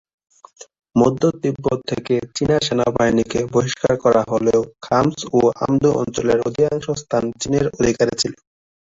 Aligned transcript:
মধ্য 0.95 1.21
তিব্বত 1.41 1.79
থেকে 1.91 2.15
চীনা 2.35 2.57
সেনাবাহিনীকে 2.61 3.39
বহিষ্কার 3.53 3.93
করা 4.03 4.21
হলেও 4.31 4.61
খাম্স 4.85 5.17
ও 5.33 5.39
আমদো 5.61 5.89
অঞ্চলের 6.01 6.39
অধিকাংশ 6.47 6.85
স্থান 7.01 7.23
চীনের 7.41 7.65
অধিকারে 7.79 8.13
ছিল। 8.21 8.33